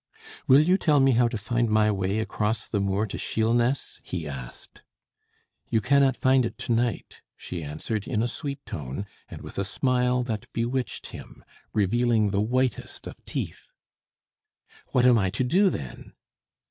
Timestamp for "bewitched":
10.53-11.05